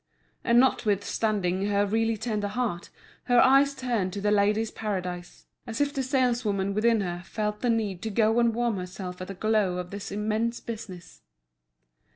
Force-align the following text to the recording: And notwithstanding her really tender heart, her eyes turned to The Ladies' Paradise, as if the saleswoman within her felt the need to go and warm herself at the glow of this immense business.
And 0.43 0.59
notwithstanding 0.59 1.67
her 1.67 1.85
really 1.85 2.17
tender 2.17 2.47
heart, 2.47 2.89
her 3.25 3.39
eyes 3.39 3.75
turned 3.75 4.11
to 4.13 4.19
The 4.21 4.31
Ladies' 4.31 4.71
Paradise, 4.71 5.45
as 5.67 5.79
if 5.79 5.93
the 5.93 6.01
saleswoman 6.01 6.73
within 6.73 7.01
her 7.01 7.21
felt 7.23 7.61
the 7.61 7.69
need 7.69 8.01
to 8.01 8.09
go 8.09 8.39
and 8.39 8.51
warm 8.51 8.77
herself 8.77 9.21
at 9.21 9.27
the 9.27 9.35
glow 9.35 9.77
of 9.77 9.91
this 9.91 10.11
immense 10.11 10.59
business. 10.59 11.21